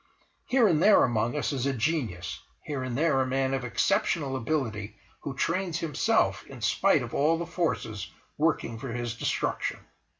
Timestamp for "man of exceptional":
3.27-4.35